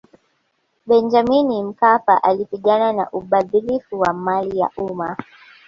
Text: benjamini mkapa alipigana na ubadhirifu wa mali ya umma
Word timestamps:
benjamini 0.87 1.63
mkapa 1.63 2.23
alipigana 2.23 2.93
na 2.93 3.11
ubadhirifu 3.11 3.99
wa 3.99 4.13
mali 4.13 4.59
ya 4.59 4.69
umma 4.77 5.17